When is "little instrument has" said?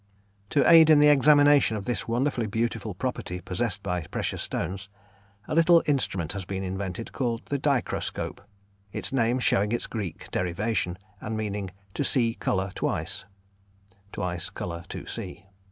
5.53-6.43